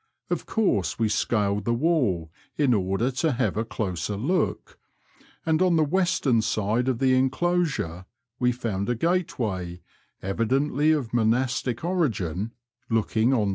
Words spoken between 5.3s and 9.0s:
and on the western side of the enclosure we found a